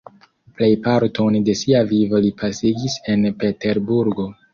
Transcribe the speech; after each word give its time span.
Plejparton 0.59 1.35
de 1.49 1.53
sia 1.59 1.81
vivo 1.91 2.21
li 2.23 2.31
pasigis 2.39 2.95
en 3.15 3.29
Peterburgo. 3.45 4.27